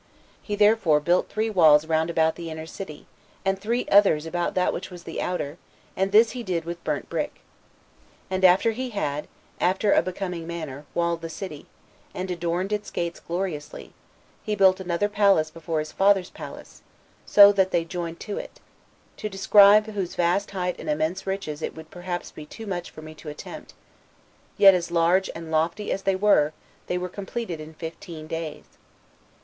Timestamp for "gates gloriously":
12.89-13.93